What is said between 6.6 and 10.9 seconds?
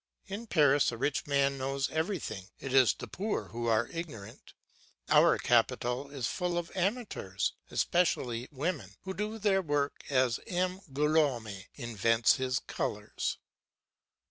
amateurs, especially women, who do their work as M.